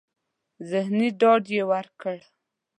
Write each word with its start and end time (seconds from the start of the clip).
ذهني 0.69 1.07
ډاډ 1.19 1.43
يې 1.55 1.63
ورکړ. 1.71 2.17